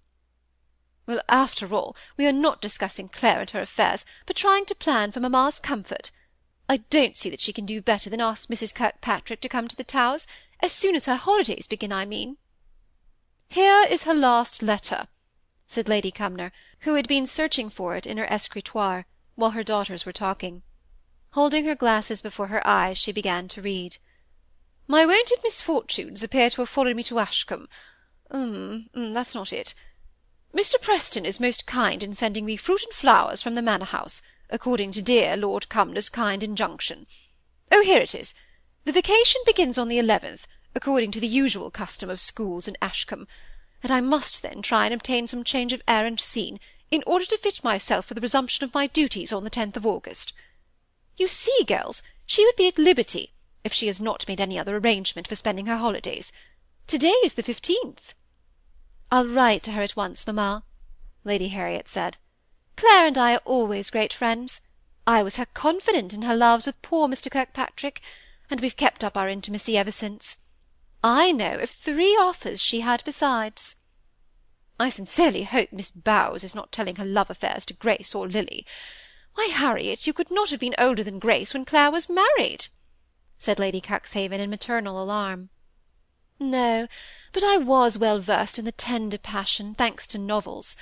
Well, 1.06 1.22
after 1.30 1.74
all, 1.74 1.96
we 2.18 2.26
are 2.26 2.32
not 2.32 2.60
discussing 2.60 3.08
Clare 3.08 3.40
and 3.40 3.50
her 3.50 3.62
affairs, 3.62 4.04
but 4.26 4.36
trying 4.36 4.66
to 4.66 4.74
plan 4.74 5.12
for 5.12 5.20
mamma's 5.20 5.58
comfort. 5.58 6.10
I 6.68 6.78
don't 6.90 7.16
see 7.16 7.30
that 7.30 7.40
she 7.40 7.54
can 7.54 7.64
do 7.64 7.80
better 7.80 8.10
than 8.10 8.20
ask 8.20 8.50
Mrs. 8.50 8.74
Kirkpatrick 8.74 9.40
to 9.40 9.48
come 9.48 9.68
to 9.68 9.76
the 9.76 9.84
Towers, 9.84 10.26
as 10.60 10.72
soon 10.72 10.94
as 10.94 11.06
her 11.06 11.16
holidays 11.16 11.66
begin, 11.66 11.92
I 11.92 12.04
mean. 12.04 12.36
Here 13.48 13.86
is 13.88 14.02
her 14.02 14.12
last 14.12 14.62
letter, 14.62 15.08
said 15.66 15.88
Lady 15.88 16.10
Cumnor, 16.10 16.52
who 16.80 16.94
had 16.94 17.08
been 17.08 17.26
searching 17.26 17.68
for 17.70 17.96
it 17.96 18.06
in 18.06 18.16
her 18.16 18.30
escritoire, 18.32 19.06
while 19.34 19.50
her 19.50 19.62
daughters 19.62 20.06
were 20.06 20.12
talking. 20.12 20.62
Holding 21.32 21.64
her 21.64 21.74
glasses 21.74 22.20
before 22.20 22.48
her 22.48 22.66
eyes, 22.66 22.98
she 22.98 23.12
began 23.12 23.48
to 23.48 23.62
read. 23.62 23.98
My 24.86 25.04
wonted 25.04 25.38
misfortunes 25.44 26.22
appear 26.22 26.48
to 26.50 26.62
have 26.62 26.68
followed 26.68 26.96
me 26.96 27.02
to 27.04 27.18
Ashcombe. 27.18 27.68
Um, 28.30 28.88
mm, 28.94 29.14
that's 29.14 29.34
not 29.34 29.52
it. 29.52 29.74
Mr. 30.54 30.80
Preston 30.80 31.26
is 31.26 31.38
most 31.38 31.66
kind 31.66 32.02
in 32.02 32.14
sending 32.14 32.46
me 32.46 32.56
fruit 32.56 32.82
and 32.82 32.94
flowers 32.94 33.42
from 33.42 33.54
the 33.54 33.62
manor 33.62 33.84
house, 33.84 34.22
according 34.48 34.92
to 34.92 35.02
dear 35.02 35.36
Lord 35.36 35.68
Cumnor's 35.68 36.08
kind 36.08 36.42
injunction. 36.42 37.06
Oh, 37.70 37.82
here 37.82 38.00
it 38.00 38.14
is. 38.14 38.32
The 38.84 38.92
vacation 38.92 39.42
begins 39.44 39.76
on 39.76 39.88
the 39.88 39.98
eleventh, 39.98 40.46
according 40.74 41.10
to 41.12 41.20
the 41.20 41.28
usual 41.28 41.70
custom 41.70 42.08
of 42.08 42.20
schools 42.20 42.66
in 42.66 42.78
Ashcombe, 42.80 43.28
and 43.82 43.92
I 43.92 44.00
must 44.00 44.42
then 44.42 44.62
try 44.62 44.86
and 44.86 44.94
obtain 44.94 45.26
some 45.26 45.44
change 45.44 45.72
of 45.72 45.82
air 45.86 46.06
and 46.06 46.18
scene, 46.18 46.58
in 46.90 47.02
order 47.06 47.24
to 47.26 47.38
fit 47.38 47.62
myself 47.62 48.06
for 48.06 48.14
the 48.14 48.20
resumption 48.20 48.64
of 48.64 48.74
my 48.74 48.86
duties 48.86 49.32
on 49.32 49.44
the 49.44 49.50
tenth 49.50 49.76
of 49.76 49.86
August. 49.86 50.32
You 51.16 51.28
see, 51.28 51.64
girls, 51.66 52.02
she 52.26 52.44
would 52.44 52.56
be 52.56 52.68
at 52.68 52.78
liberty, 52.78 53.32
if 53.64 53.72
she 53.72 53.86
has 53.88 54.00
not 54.00 54.26
made 54.26 54.40
any 54.40 54.58
other 54.58 54.76
arrangement 54.76 55.28
for 55.28 55.34
spending 55.34 55.66
her 55.66 55.76
holidays. 55.76 56.32
To-day 56.86 57.14
is 57.24 57.34
the 57.34 57.42
fifteenth. 57.42 58.14
I'll 59.10 59.26
write 59.26 59.62
to 59.64 59.72
her 59.72 59.82
at 59.82 59.96
once, 59.96 60.26
mamma, 60.26 60.64
Lady 61.24 61.48
Harriet 61.48 61.88
said. 61.88 62.16
Clare 62.76 63.06
and 63.06 63.18
I 63.18 63.34
are 63.34 63.42
always 63.44 63.90
great 63.90 64.12
friends. 64.12 64.60
I 65.06 65.22
was 65.22 65.36
her 65.36 65.46
confidant 65.46 66.12
in 66.12 66.22
her 66.22 66.36
loves 66.36 66.66
with 66.66 66.80
poor 66.82 67.08
Mr. 67.08 67.30
Kirkpatrick, 67.30 68.00
and 68.50 68.60
we've 68.60 68.76
kept 68.76 69.02
up 69.02 69.16
our 69.16 69.28
intimacy 69.28 69.76
ever 69.76 69.90
since. 69.90 70.36
I 71.04 71.30
know 71.30 71.58
of 71.58 71.70
three 71.70 72.16
offers 72.16 72.60
she 72.60 72.80
had 72.80 73.04
besides. 73.04 73.76
I 74.80 74.88
sincerely 74.88 75.44
hope 75.44 75.72
Miss 75.72 75.90
Bowes 75.90 76.42
is 76.42 76.54
not 76.54 76.72
telling 76.72 76.96
her 76.96 77.04
love 77.04 77.30
affairs 77.30 77.64
to 77.66 77.74
Grace 77.74 78.14
or 78.14 78.28
Lily. 78.28 78.66
Why, 79.34 79.48
Harriet, 79.52 80.06
you 80.06 80.12
could 80.12 80.30
not 80.30 80.50
have 80.50 80.58
been 80.58 80.74
older 80.76 81.04
than 81.04 81.20
Grace 81.20 81.54
when 81.54 81.64
Clare 81.64 81.92
was 81.92 82.08
married, 82.08 82.66
said 83.38 83.60
Lady 83.60 83.80
Cuxhaven 83.80 84.40
in 84.40 84.50
maternal 84.50 85.00
alarm. 85.00 85.50
No, 86.40 86.88
but 87.32 87.44
I 87.44 87.58
was 87.58 87.96
well 87.96 88.18
versed 88.20 88.58
in 88.58 88.64
the 88.64 88.72
tender 88.72 89.18
passion, 89.18 89.74
thanks 89.74 90.06
to 90.08 90.18
novels. 90.18 90.76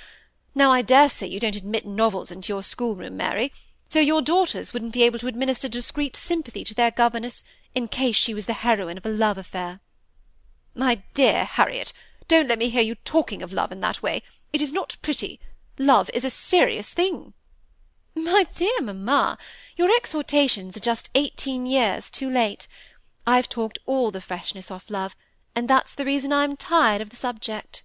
Now 0.55 0.71
I 0.71 0.81
dare 0.81 1.09
say 1.09 1.27
you 1.27 1.39
don't 1.39 1.55
admit 1.55 1.85
novels 1.85 2.31
into 2.31 2.51
your 2.51 2.63
schoolroom, 2.63 3.17
Mary, 3.17 3.53
so 3.87 3.99
your 3.99 4.23
daughters 4.23 4.73
wouldn't 4.73 4.93
be 4.93 5.03
able 5.03 5.19
to 5.19 5.27
administer 5.27 5.69
discreet 5.69 6.15
sympathy 6.15 6.63
to 6.63 6.73
their 6.73 6.91
governess 6.91 7.43
in 7.75 7.87
case 7.87 8.15
she 8.15 8.33
was 8.33 8.47
the 8.47 8.53
heroine 8.53 8.97
of 8.97 9.05
a 9.05 9.09
love 9.09 9.37
affair. 9.37 9.79
My 10.79 11.01
dear 11.15 11.43
Harriet, 11.45 11.91
don't 12.27 12.47
let 12.47 12.59
me 12.59 12.69
hear 12.69 12.83
you 12.83 12.93
talking 12.93 13.41
of 13.41 13.51
love 13.51 13.71
in 13.71 13.79
that 13.81 14.03
way. 14.03 14.21
It 14.53 14.61
is 14.61 14.71
not 14.71 14.95
pretty. 15.01 15.39
Love 15.79 16.07
is 16.13 16.23
a 16.23 16.29
serious 16.29 16.93
thing. 16.93 17.33
My 18.13 18.45
dear 18.55 18.79
mamma, 18.81 19.39
your 19.75 19.89
exhortations 19.89 20.77
are 20.77 20.81
just 20.81 21.09
eighteen 21.15 21.65
years 21.65 22.11
too 22.11 22.29
late. 22.29 22.67
I've 23.25 23.49
talked 23.49 23.79
all 23.87 24.11
the 24.11 24.21
freshness 24.21 24.69
off 24.69 24.85
love, 24.87 25.15
and 25.55 25.67
that's 25.67 25.95
the 25.95 26.05
reason 26.05 26.31
I'm 26.31 26.55
tired 26.55 27.01
of 27.01 27.09
the 27.09 27.15
subject. 27.15 27.81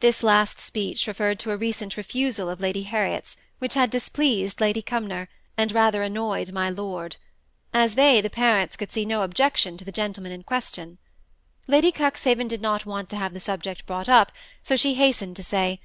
This 0.00 0.22
last 0.22 0.60
speech 0.60 1.06
referred 1.06 1.38
to 1.38 1.52
a 1.52 1.56
recent 1.56 1.96
refusal 1.96 2.50
of 2.50 2.60
Lady 2.60 2.82
Harriet's, 2.82 3.38
which 3.60 3.72
had 3.72 3.88
displeased 3.88 4.60
Lady 4.60 4.82
Cumnor, 4.82 5.28
and 5.56 5.72
rather 5.72 6.02
annoyed 6.02 6.52
my 6.52 6.68
lord. 6.68 7.16
As 7.72 7.94
they, 7.94 8.20
the 8.20 8.28
parents, 8.28 8.76
could 8.76 8.92
see 8.92 9.06
no 9.06 9.22
objection 9.22 9.78
to 9.78 9.86
the 9.86 9.90
gentleman 9.90 10.32
in 10.32 10.42
question. 10.42 10.98
Lady 11.66 11.90
Cuxhaven 11.90 12.46
did 12.46 12.60
not 12.60 12.84
want 12.84 13.08
to 13.08 13.16
have 13.16 13.32
the 13.32 13.40
subject 13.40 13.86
brought 13.86 14.08
up, 14.08 14.30
so 14.62 14.76
she 14.76 14.94
hastened 14.94 15.34
to 15.36 15.42
say, 15.42 15.80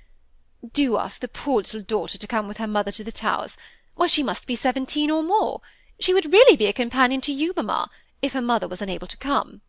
"Do 0.73 0.97
ask 0.97 1.21
the 1.21 1.29
poor 1.29 1.57
little 1.57 1.81
daughter 1.81 2.17
to 2.17 2.27
come 2.27 2.49
with 2.49 2.57
her 2.57 2.67
mother 2.67 2.91
to 2.91 3.03
the 3.03 3.13
Towers. 3.13 3.55
Why, 3.95 4.07
she 4.07 4.21
must 4.21 4.45
be 4.45 4.57
seventeen 4.57 5.09
or 5.09 5.23
more. 5.23 5.61
She 5.97 6.13
would 6.13 6.33
really 6.33 6.57
be 6.57 6.65
a 6.65 6.73
companion 6.73 7.21
to 7.21 7.31
you, 7.31 7.53
mamma, 7.55 7.89
if 8.21 8.33
her 8.33 8.41
mother 8.41 8.67
was 8.67 8.81
unable 8.81 9.07
to 9.07 9.15
come." 9.15 9.61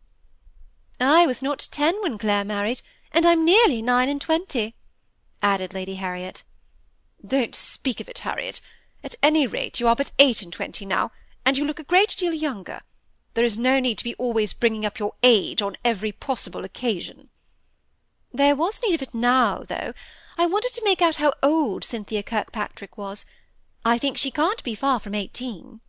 "I 0.98 1.26
was 1.26 1.42
not 1.42 1.68
ten 1.70 2.02
when 2.02 2.18
Clare 2.18 2.44
married, 2.44 2.82
and 3.12 3.24
I'm 3.24 3.44
nearly 3.44 3.80
nine 3.80 4.08
and 4.08 4.20
twenty," 4.20 4.74
added 5.42 5.74
Lady 5.74 5.94
Harriet. 5.94 6.42
"Don't 7.24 7.54
speak 7.54 8.00
of 8.00 8.08
it, 8.08 8.18
Harriet. 8.18 8.60
At 9.04 9.14
any 9.22 9.46
rate, 9.46 9.78
you 9.78 9.86
are 9.86 9.94
but 9.96 10.10
eight 10.18 10.42
and 10.42 10.52
twenty 10.52 10.84
now, 10.84 11.12
and 11.44 11.56
you 11.56 11.64
look 11.64 11.78
a 11.78 11.84
great 11.84 12.16
deal 12.16 12.34
younger. 12.34 12.80
There 13.34 13.44
is 13.44 13.56
no 13.56 13.78
need 13.78 13.96
to 13.98 14.02
be 14.02 14.16
always 14.16 14.52
bringing 14.52 14.84
up 14.84 14.98
your 14.98 15.14
age 15.22 15.62
on 15.62 15.76
every 15.84 16.10
possible 16.10 16.64
occasion." 16.64 17.30
"There 18.32 18.56
was 18.56 18.82
need 18.82 18.94
of 18.94 19.02
it 19.02 19.14
now, 19.14 19.62
though. 19.62 19.94
I 20.36 20.46
wanted 20.46 20.72
to 20.72 20.82
make 20.82 21.00
out 21.00 21.14
how 21.22 21.34
old 21.40 21.84
Cynthia 21.84 22.24
Kirkpatrick 22.24 22.98
was. 22.98 23.24
I 23.84 23.98
think 23.98 24.16
she 24.16 24.32
can't 24.32 24.64
be 24.64 24.74
far 24.74 24.98
from 24.98 25.14
eighteen." 25.14 25.80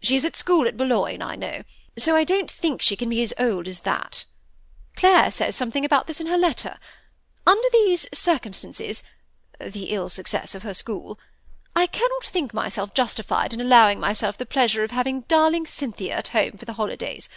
"She 0.00 0.16
is 0.16 0.24
at 0.24 0.34
school 0.34 0.66
at 0.66 0.78
Boulogne, 0.78 1.20
I 1.20 1.36
know, 1.36 1.62
so 1.98 2.16
I 2.16 2.24
don't 2.24 2.50
think 2.50 2.80
she 2.80 2.96
can 2.96 3.10
be 3.10 3.20
as 3.22 3.34
old 3.38 3.68
as 3.68 3.80
that. 3.80 4.24
Clare 4.94 5.30
says 5.30 5.54
something 5.56 5.84
about 5.84 6.06
this 6.06 6.22
in 6.22 6.26
her 6.26 6.38
letter. 6.38 6.78
Under 7.46 7.68
these 7.70 8.08
circumstances—the 8.18 9.90
ill 9.90 10.08
success 10.08 10.54
of 10.54 10.62
her 10.62 10.72
school—I 11.76 11.86
cannot 11.88 12.24
think 12.24 12.54
myself 12.54 12.94
justified 12.94 13.52
in 13.52 13.60
allowing 13.60 14.00
myself 14.00 14.38
the 14.38 14.46
pleasure 14.46 14.82
of 14.82 14.92
having 14.92 15.26
darling 15.28 15.66
Cynthia 15.66 16.14
at 16.14 16.28
home 16.28 16.52
for 16.52 16.64
the 16.64 16.72
holidays, 16.72 17.28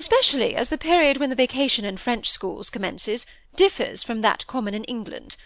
especially 0.00 0.56
as 0.56 0.68
the 0.68 0.76
period 0.76 1.18
when 1.18 1.30
the 1.30 1.36
vacation 1.36 1.84
in 1.84 1.96
French 1.96 2.28
schools 2.28 2.70
commences 2.70 3.24
differs 3.54 4.02
from 4.02 4.20
that 4.20 4.48
common 4.48 4.74
in 4.74 4.82
England, 4.84 5.36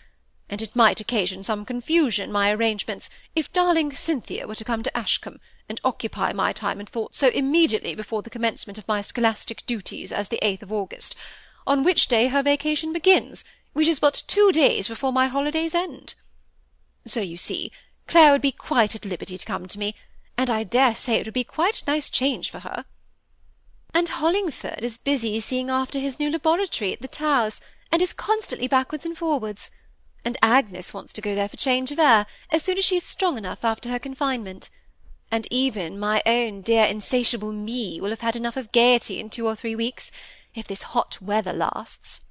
and 0.48 0.62
it 0.62 0.74
might 0.74 0.98
occasion 0.98 1.44
some 1.44 1.66
confusion 1.66 2.24
in 2.24 2.32
my 2.32 2.50
arrangements 2.50 3.10
if 3.36 3.52
darling 3.52 3.92
Cynthia 3.92 4.46
were 4.46 4.54
to 4.54 4.64
come 4.64 4.82
to 4.82 4.96
Ashcombe, 4.96 5.40
and 5.68 5.78
occupy 5.84 6.32
my 6.32 6.54
time 6.54 6.80
and 6.80 6.88
thoughts 6.88 7.18
so 7.18 7.28
immediately 7.28 7.94
before 7.94 8.22
the 8.22 8.30
commencement 8.30 8.78
of 8.78 8.88
my 8.88 9.02
scholastic 9.02 9.66
duties 9.66 10.10
as 10.10 10.30
the 10.30 10.42
eighth 10.42 10.62
of 10.62 10.72
August, 10.72 11.14
on 11.66 11.84
which 11.84 12.08
day 12.08 12.28
her 12.28 12.42
vacation 12.42 12.94
begins, 12.94 13.44
which 13.74 13.88
is 13.88 13.98
but 13.98 14.22
two 14.26 14.50
days 14.52 14.88
before 14.88 15.12
my 15.12 15.26
holidays 15.26 15.74
end. 15.74 16.14
So 17.04 17.20
you 17.20 17.36
see, 17.36 17.70
Clare 18.08 18.32
would 18.32 18.40
be 18.40 18.52
quite 18.52 18.94
at 18.94 19.04
liberty 19.04 19.36
to 19.36 19.46
come 19.46 19.68
to 19.68 19.78
me, 19.78 19.94
and 20.36 20.48
I 20.48 20.64
dare 20.64 20.94
say 20.94 21.16
it 21.16 21.26
would 21.26 21.34
be 21.34 21.44
quite 21.44 21.82
a 21.82 21.90
nice 21.90 22.08
change 22.08 22.50
for 22.50 22.60
her. 22.60 22.86
And 23.92 24.08
Hollingford 24.08 24.82
is 24.82 24.96
busy 24.96 25.38
seeing 25.40 25.68
after 25.68 25.98
his 25.98 26.18
new 26.18 26.30
laboratory 26.30 26.94
at 26.94 27.02
the 27.02 27.08
Towers, 27.08 27.60
and 27.92 28.00
is 28.00 28.14
constantly 28.14 28.66
backwards 28.66 29.04
and 29.04 29.16
forwards. 29.16 29.70
And 30.24 30.38
Agnes 30.42 30.94
wants 30.94 31.12
to 31.12 31.20
go 31.20 31.34
there 31.34 31.48
for 31.48 31.58
change 31.58 31.92
of 31.92 31.98
air, 31.98 32.24
as 32.50 32.62
soon 32.62 32.78
as 32.78 32.84
she 32.86 32.96
is 32.96 33.04
strong 33.04 33.36
enough 33.36 33.62
after 33.62 33.90
her 33.90 33.98
confinement. 33.98 34.70
And 35.30 35.46
even 35.50 35.98
my 35.98 36.22
own 36.24 36.62
dear 36.62 36.84
insatiable 36.84 37.52
me 37.52 38.00
will 38.00 38.10
have 38.10 38.20
had 38.20 38.36
enough 38.36 38.56
of 38.56 38.72
gaiety 38.72 39.20
in 39.20 39.28
two 39.28 39.46
or 39.46 39.54
three 39.54 39.76
weeks, 39.76 40.10
if 40.54 40.66
this 40.66 40.82
hot 40.94 41.20
weather 41.20 41.52
lasts. 41.52 42.22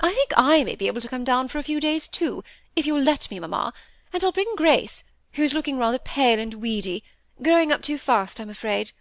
I 0.00 0.14
think 0.14 0.32
I 0.34 0.64
may 0.64 0.76
be 0.76 0.86
able 0.86 1.02
to 1.02 1.08
come 1.08 1.24
down 1.24 1.48
for 1.48 1.58
a 1.58 1.62
few 1.62 1.78
days 1.78 2.08
too, 2.08 2.42
if 2.74 2.86
you'll 2.86 3.02
let 3.02 3.30
me, 3.30 3.38
mamma, 3.38 3.74
and 4.12 4.24
I'll 4.24 4.32
bring 4.32 4.54
Grace, 4.56 5.04
who 5.32 5.42
is 5.42 5.54
looking 5.54 5.78
rather 5.78 5.98
pale 5.98 6.38
and 6.38 6.54
weedy, 6.54 7.04
growing 7.42 7.70
up 7.70 7.82
too 7.82 7.98
fast, 7.98 8.40
I'm 8.40 8.50
afraid. 8.50 8.92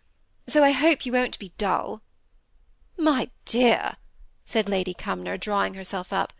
So 0.48 0.64
I 0.64 0.72
hope 0.72 1.06
you 1.06 1.12
won't 1.12 1.40
be 1.40 1.54
dull. 1.58 2.02
My 2.98 3.30
dear, 3.46 3.98
said 4.46 4.70
Lady 4.70 4.94
Cumnor, 4.94 5.38
drawing 5.38 5.74
herself 5.74 6.14
up, 6.14 6.34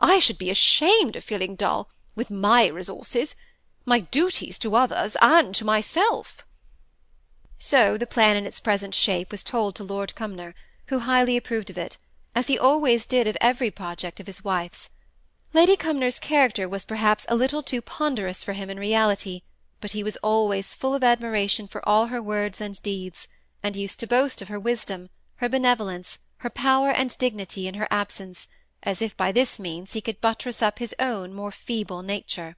I 0.00 0.18
should 0.18 0.38
be 0.38 0.50
ashamed 0.50 1.16
of 1.16 1.24
feeling 1.24 1.56
dull, 1.56 1.90
with 2.14 2.30
my 2.30 2.66
resources, 2.66 3.34
my 3.84 4.00
duties 4.00 4.58
to 4.60 4.76
others 4.76 5.16
and 5.20 5.54
to 5.54 5.64
myself. 5.64 6.44
So 7.58 7.96
the 7.96 8.06
plan 8.06 8.36
in 8.36 8.46
its 8.46 8.60
present 8.60 8.94
shape 8.94 9.30
was 9.30 9.42
told 9.42 9.74
to 9.76 9.84
Lord 9.84 10.14
Cumnor, 10.14 10.54
who 10.86 11.00
highly 11.00 11.36
approved 11.36 11.70
of 11.70 11.78
it, 11.78 11.98
as 12.34 12.46
he 12.46 12.58
always 12.58 13.06
did 13.06 13.26
of 13.26 13.36
every 13.40 13.70
project 13.70 14.20
of 14.20 14.26
his 14.26 14.44
wife's. 14.44 14.88
Lady 15.54 15.76
Cumnor's 15.76 16.18
character 16.18 16.68
was 16.68 16.84
perhaps 16.84 17.24
a 17.28 17.34
little 17.34 17.62
too 17.62 17.80
ponderous 17.80 18.44
for 18.44 18.52
him 18.52 18.68
in 18.68 18.78
reality, 18.78 19.42
but 19.80 19.92
he 19.92 20.02
was 20.02 20.18
always 20.18 20.74
full 20.74 20.94
of 20.94 21.02
admiration 21.02 21.66
for 21.66 21.86
all 21.88 22.06
her 22.06 22.22
words 22.22 22.60
and 22.60 22.82
deeds, 22.82 23.28
and 23.62 23.74
used 23.74 23.98
to 23.98 24.06
boast 24.06 24.42
of 24.42 24.48
her 24.48 24.60
wisdom, 24.60 25.08
her 25.36 25.48
benevolence, 25.48 26.18
her 26.38 26.50
power 26.50 26.90
and 26.90 27.16
dignity 27.16 27.66
in 27.66 27.74
her 27.74 27.88
absence, 27.90 28.46
as 28.82 29.00
if 29.00 29.16
by 29.16 29.32
this 29.32 29.58
means 29.58 29.94
he 29.94 30.02
could 30.02 30.20
buttress 30.20 30.60
up 30.60 30.78
his 30.78 30.94
own 30.98 31.32
more 31.32 31.50
feeble 31.50 32.02
nature. 32.02 32.56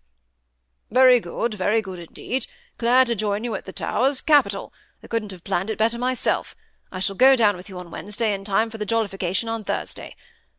Very 0.90 1.20
good, 1.20 1.54
very 1.54 1.80
good 1.80 2.00
indeed. 2.00 2.48
Glad 2.76 3.06
to 3.06 3.14
join 3.14 3.44
you 3.44 3.54
at 3.54 3.66
the 3.66 3.72
Towers. 3.72 4.20
Capital. 4.20 4.72
I 5.00 5.06
couldn't 5.06 5.30
have 5.30 5.44
planned 5.44 5.70
it 5.70 5.78
better 5.78 5.98
myself. 5.98 6.56
I 6.90 6.98
shall 6.98 7.14
go 7.14 7.36
down 7.36 7.56
with 7.56 7.68
you 7.68 7.78
on 7.78 7.92
Wednesday 7.92 8.34
in 8.34 8.44
time 8.44 8.68
for 8.68 8.78
the 8.78 8.84
jollification 8.84 9.48
on 9.48 9.62
Thursday. 9.62 10.16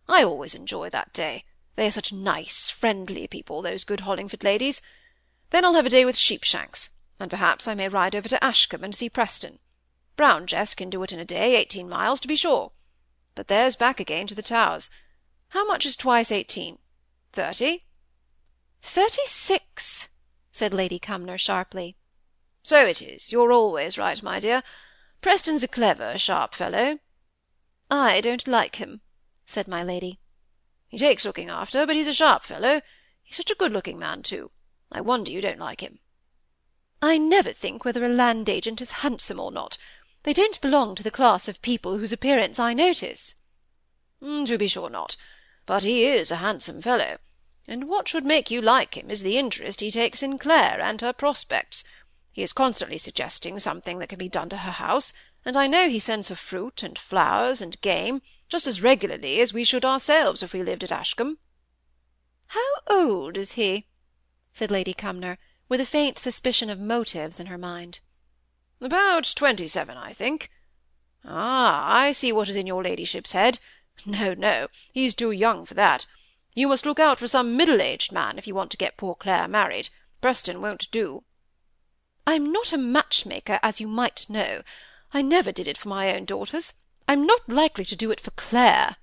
I 0.07 0.23
always 0.23 0.55
enjoy 0.55 0.89
that 0.91 1.11
day. 1.11 1.43
They 1.75 1.87
are 1.87 1.91
such 1.91 2.11
nice, 2.11 2.69
friendly 2.69 3.27
people, 3.27 3.61
those 3.61 3.83
good 3.83 4.01
Hollingford 4.01 4.43
ladies. 4.43 4.81
Then 5.49 5.65
I'll 5.65 5.73
have 5.73 5.85
a 5.85 5.89
day 5.89 6.05
with 6.05 6.17
Sheepshanks, 6.17 6.89
and 7.19 7.29
perhaps 7.29 7.67
I 7.67 7.73
may 7.73 7.87
ride 7.87 8.15
over 8.15 8.29
to 8.29 8.43
Ashcombe 8.43 8.83
and 8.83 8.95
see 8.95 9.09
Preston. 9.09 9.59
Brown 10.15 10.47
Jess 10.47 10.75
can 10.75 10.89
do 10.89 11.01
it 11.03 11.11
in 11.11 11.19
a 11.19 11.25
day, 11.25 11.55
eighteen 11.55 11.89
miles, 11.89 12.19
to 12.21 12.27
be 12.27 12.35
sure. 12.35 12.71
But 13.35 13.47
there's 13.47 13.75
back 13.75 13.99
again 13.99 14.27
to 14.27 14.35
the 14.35 14.41
Towers. 14.41 14.89
How 15.49 15.65
much 15.65 15.85
is 15.85 15.95
twice 15.95 16.31
eighteen? 16.31 16.77
Thirty? 17.33 17.85
Thirty-six, 18.81 20.09
said 20.51 20.73
Lady 20.73 20.99
Cumnor 20.99 21.37
sharply. 21.37 21.95
So 22.63 22.85
it 22.85 23.01
is. 23.01 23.31
You're 23.31 23.51
always 23.51 23.97
right, 23.97 24.21
my 24.21 24.39
dear. 24.39 24.63
Preston's 25.21 25.63
a 25.63 25.67
clever, 25.67 26.17
sharp 26.17 26.53
fellow." 26.53 26.99
"I 27.89 28.21
don't 28.21 28.47
like 28.47 28.77
him," 28.77 29.01
said 29.45 29.67
my 29.67 29.83
lady. 29.83 30.20
"He 30.91 30.97
takes 30.97 31.23
looking 31.23 31.49
after, 31.49 31.85
but 31.85 31.95
he's 31.95 32.09
a 32.09 32.13
sharp 32.13 32.43
fellow. 32.43 32.81
He's 33.23 33.37
such 33.37 33.49
a 33.49 33.55
good-looking 33.55 33.97
man, 33.97 34.23
too. 34.23 34.51
I 34.91 34.99
wonder 34.99 35.31
you 35.31 35.39
don't 35.39 35.57
like 35.57 35.79
him." 35.79 35.99
"I 37.01 37.17
never 37.17 37.53
think 37.53 37.85
whether 37.85 38.05
a 38.05 38.09
land 38.09 38.49
agent 38.49 38.81
is 38.81 38.91
handsome 38.99 39.39
or 39.39 39.53
not. 39.53 39.77
They 40.23 40.33
don't 40.33 40.59
belong 40.59 40.95
to 40.95 41.03
the 41.03 41.09
class 41.09 41.47
of 41.47 41.61
people 41.61 41.97
whose 41.97 42.11
appearance 42.11 42.59
I 42.59 42.73
notice." 42.73 43.35
Mm, 44.21 44.45
"To 44.47 44.57
be 44.57 44.67
sure 44.67 44.89
not. 44.89 45.15
But 45.65 45.83
he 45.83 46.03
is 46.03 46.29
a 46.29 46.43
handsome 46.43 46.81
fellow, 46.81 47.19
and 47.69 47.87
what 47.87 48.09
should 48.09 48.25
make 48.25 48.51
you 48.51 48.61
like 48.61 48.97
him 48.97 49.09
is 49.09 49.23
the 49.23 49.37
interest 49.37 49.79
he 49.79 49.91
takes 49.91 50.21
in 50.21 50.37
Clare 50.37 50.81
and 50.81 50.99
her 50.99 51.13
prospects. 51.13 51.85
He 52.33 52.43
is 52.43 52.51
constantly 52.51 52.97
suggesting 52.97 53.59
something 53.59 53.99
that 53.99 54.09
can 54.09 54.19
be 54.19 54.27
done 54.27 54.49
to 54.49 54.57
her 54.57 54.71
house, 54.71 55.13
and 55.45 55.55
I 55.55 55.67
know 55.67 55.87
he 55.87 55.99
sends 55.99 56.27
her 56.27 56.35
fruit, 56.35 56.83
and 56.83 56.99
flowers, 56.99 57.61
and 57.61 57.79
game, 57.79 58.21
just 58.51 58.67
as 58.67 58.83
regularly 58.83 59.39
as 59.39 59.53
we 59.53 59.63
should 59.63 59.85
ourselves 59.85 60.43
if 60.43 60.51
we 60.51 60.61
lived 60.61 60.83
at 60.83 60.91
Ashcombe." 60.91 61.39
"How 62.47 62.73
old 62.85 63.37
is 63.37 63.53
he?" 63.53 63.87
said 64.51 64.69
Lady 64.69 64.93
Cumnor, 64.93 65.37
with 65.69 65.79
a 65.79 65.85
faint 65.85 66.19
suspicion 66.19 66.69
of 66.69 66.77
motives 66.77 67.39
in 67.39 67.47
her 67.47 67.57
mind. 67.57 68.01
"About 68.81 69.33
twenty-seven, 69.35 69.95
I 69.95 70.11
think. 70.11 70.51
Ah, 71.23 71.95
I 71.95 72.11
see 72.11 72.33
what 72.33 72.49
is 72.49 72.57
in 72.57 72.67
your 72.67 72.83
ladyship's 72.83 73.31
head. 73.31 73.59
No, 74.05 74.33
no, 74.33 74.67
he's 74.91 75.15
too 75.15 75.31
young 75.31 75.65
for 75.65 75.75
that. 75.75 76.05
You 76.53 76.67
must 76.67 76.85
look 76.85 76.99
out 76.99 77.19
for 77.19 77.29
some 77.29 77.55
middle-aged 77.55 78.11
man 78.11 78.37
if 78.37 78.47
you 78.47 78.53
want 78.53 78.71
to 78.71 78.77
get 78.77 78.97
poor 78.97 79.15
Clare 79.15 79.47
married. 79.47 79.87
Preston 80.19 80.59
won't 80.59 80.91
do. 80.91 81.23
I'm 82.27 82.51
not 82.51 82.73
a 82.73 82.77
matchmaker, 82.77 83.59
as 83.63 83.79
you 83.79 83.87
might 83.87 84.29
know. 84.29 84.63
I 85.13 85.21
never 85.21 85.53
did 85.53 85.67
it 85.67 85.77
for 85.77 85.87
my 85.87 86.13
own 86.13 86.25
daughters. 86.25 86.73
I'm 87.07 87.25
not 87.25 87.49
likely 87.49 87.83
to 87.85 87.95
do 87.95 88.11
it 88.11 88.19
for 88.19 88.31
Clare," 88.31 88.97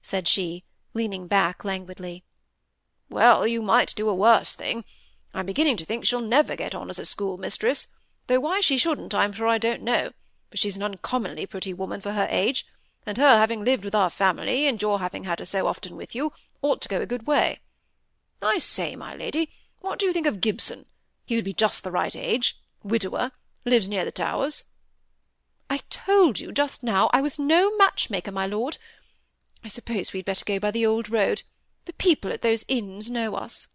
said 0.00 0.26
she, 0.26 0.64
leaning 0.94 1.26
back 1.26 1.64
languidly. 1.64 2.24
"Well, 3.10 3.46
you 3.46 3.60
might 3.60 3.94
do 3.94 4.08
a 4.08 4.14
worse 4.14 4.54
thing. 4.54 4.84
I'm 5.34 5.44
beginning 5.44 5.76
to 5.76 5.84
think 5.84 6.06
she'll 6.06 6.22
never 6.22 6.56
get 6.56 6.74
on 6.74 6.88
as 6.88 6.98
a 6.98 7.04
schoolmistress, 7.04 7.88
though 8.26 8.40
why 8.40 8.60
she 8.60 8.78
shouldn't 8.78 9.14
I'm 9.14 9.32
sure 9.32 9.48
I 9.48 9.58
don't 9.58 9.82
know, 9.82 10.12
for 10.50 10.56
she's 10.56 10.76
an 10.76 10.82
uncommonly 10.82 11.44
pretty 11.44 11.74
woman 11.74 12.00
for 12.00 12.12
her 12.12 12.26
age, 12.30 12.64
and 13.04 13.18
her 13.18 13.36
having 13.36 13.64
lived 13.64 13.84
with 13.84 13.94
our 13.94 14.08
family, 14.10 14.66
and 14.66 14.80
your 14.80 15.00
having 15.00 15.24
had 15.24 15.38
her 15.38 15.44
so 15.44 15.66
often 15.66 15.94
with 15.94 16.14
you, 16.14 16.32
ought 16.62 16.80
to 16.80 16.88
go 16.88 17.02
a 17.02 17.06
good 17.06 17.26
way. 17.26 17.60
I 18.40 18.58
say, 18.58 18.96
my 18.96 19.14
lady, 19.14 19.52
what 19.80 19.98
do 19.98 20.06
you 20.06 20.12
think 20.12 20.26
of 20.26 20.40
Gibson? 20.40 20.86
He 21.26 21.34
would 21.36 21.44
be 21.44 21.52
just 21.52 21.84
the 21.84 21.90
right 21.90 22.16
age, 22.16 22.58
widower, 22.82 23.32
lives 23.64 23.88
near 23.88 24.04
the 24.04 24.10
Towers. 24.10 24.64
I 25.68 25.78
told 25.90 26.38
you 26.38 26.52
just 26.52 26.82
now 26.82 27.10
I 27.12 27.20
was 27.20 27.38
no 27.38 27.76
matchmaker, 27.76 28.30
my 28.30 28.46
lord. 28.46 28.78
I 29.64 29.68
suppose 29.68 30.12
we 30.12 30.20
had 30.20 30.26
better 30.26 30.44
go 30.44 30.58
by 30.58 30.70
the 30.70 30.86
old 30.86 31.10
road. 31.10 31.42
The 31.86 31.92
people 31.94 32.32
at 32.32 32.42
those 32.42 32.64
inns 32.68 33.10
know 33.10 33.34
us. 33.34 33.68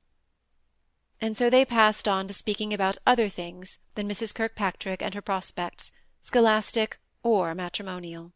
And 1.19 1.37
so 1.37 1.49
they 1.49 1.65
passed 1.65 2.07
on 2.07 2.27
to 2.27 2.33
speaking 2.33 2.73
about 2.73 2.97
other 3.05 3.29
things 3.29 3.79
than 3.95 4.07
Mrs. 4.07 4.33
Kirkpatrick 4.33 5.01
and 5.01 5.13
her 5.13 5.21
prospects, 5.21 5.91
scholastic 6.19 6.99
or 7.23 7.53
matrimonial. 7.53 8.33